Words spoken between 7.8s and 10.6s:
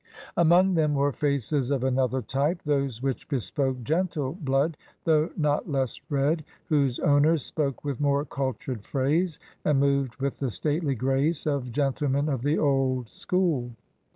with more cultured phrase, and moved with the